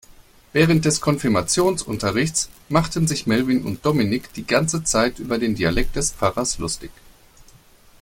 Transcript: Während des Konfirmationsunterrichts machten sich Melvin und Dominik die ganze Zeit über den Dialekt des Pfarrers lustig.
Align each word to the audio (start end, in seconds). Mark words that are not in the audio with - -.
Während 0.51 0.83
des 0.85 0.99
Konfirmationsunterrichts 0.99 2.49
machten 2.69 3.05
sich 3.05 3.27
Melvin 3.27 3.61
und 3.63 3.85
Dominik 3.85 4.33
die 4.33 4.47
ganze 4.47 4.83
Zeit 4.83 5.19
über 5.19 5.37
den 5.37 5.53
Dialekt 5.53 5.95
des 5.95 6.11
Pfarrers 6.11 6.57
lustig. 6.57 6.89